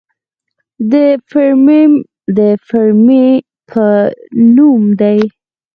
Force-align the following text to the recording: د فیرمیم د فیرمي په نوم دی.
د 0.91 0.93
فیرمیم 1.29 1.91
د 2.37 2.39
فیرمي 2.67 3.27
په 3.69 3.85
نوم 4.55 4.81
دی. 5.01 5.19